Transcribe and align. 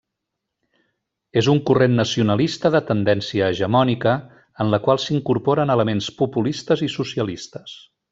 És 1.41 1.49
un 1.53 1.59
corrent 1.69 1.97
nacionalista, 1.99 2.71
de 2.75 2.81
tendència 2.89 3.49
hegemònica, 3.51 4.15
en 4.65 4.73
la 4.75 4.81
qual 4.87 5.01
s'incorporen 5.07 5.75
elements 5.79 6.09
populistes 6.23 6.83
i 6.89 6.95
socialistes. 6.99 7.77